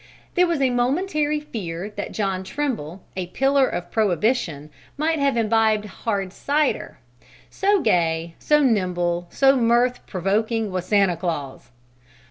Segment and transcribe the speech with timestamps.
[0.33, 5.85] There was a momentary fear that John Trimble, a pillar of prohibition, might have imbibed
[5.85, 6.97] hard cider;
[7.51, 11.69] so gay, so nimble, so mirth provoking was Santa Claus.